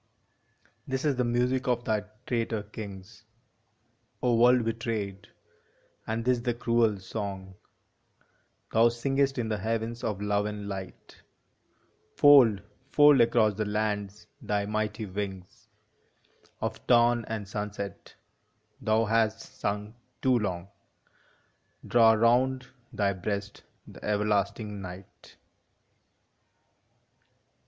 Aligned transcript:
This 0.87 1.05
is 1.05 1.15
the 1.15 1.23
music 1.23 1.67
of 1.67 1.85
thy 1.85 2.01
traitor 2.25 2.63
kings, 2.63 3.23
O 4.23 4.35
world 4.35 4.65
betrayed, 4.65 5.27
and 6.07 6.25
this 6.25 6.39
the 6.39 6.55
cruel 6.55 6.97
song 6.99 7.53
Thou 8.71 8.89
singest 8.89 9.37
in 9.37 9.47
the 9.47 9.59
heavens 9.59 10.03
of 10.03 10.19
love 10.19 10.47
and 10.47 10.67
light 10.67 11.21
1 12.15 12.15
Fold, 12.49 12.61
fold 12.89 13.21
across 13.21 13.53
the 13.53 13.65
lands 13.65 14.25
thy 14.41 14.65
mighty 14.65 15.05
wings 15.05 15.67
Of 16.61 16.87
dawn 16.87 17.23
and 17.25 17.47
sunset: 17.47 18.15
thou 18.81 19.05
hast 19.05 19.41
sung 19.59 19.93
too 20.19 20.39
long! 20.39 20.69
Draw 21.87 22.13
round 22.13 22.65
thy 22.91 23.13
breast 23.13 23.61
the 23.85 24.03
everlasting 24.03 24.81
Night 24.81 25.35